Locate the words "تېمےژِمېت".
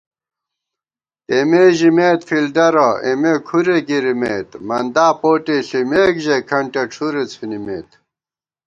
1.27-2.21